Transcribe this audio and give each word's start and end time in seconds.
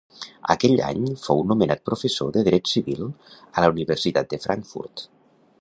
Aquell 0.53 0.79
any 0.85 1.03
fou 1.25 1.43
nomenat 1.51 1.83
professor 1.91 2.33
de 2.39 2.45
dret 2.49 2.73
civil 2.73 3.07
a 3.09 3.67
la 3.67 3.71
Universitat 3.77 4.33
de 4.35 4.45
Frankfurt. 4.49 5.07